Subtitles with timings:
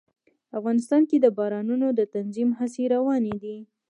[0.59, 3.57] افغانستان کې د بارانونو د تنظیم هڅې روانې دي.